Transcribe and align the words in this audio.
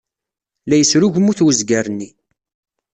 La 0.67 0.75
yesrugmut 0.77 1.43
wezger-nni. 1.45 2.09